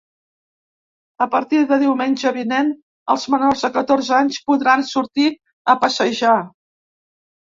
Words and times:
A 1.23 1.25
partir 1.33 1.59
de 1.71 1.77
diumenge 1.81 2.31
vinent, 2.37 2.71
els 3.15 3.25
menors 3.33 3.61
de 3.67 3.71
catorze 3.75 4.15
anys 4.19 4.39
podran 4.49 4.85
sortir 4.93 5.27
a 5.75 5.75
passejar. 5.85 6.35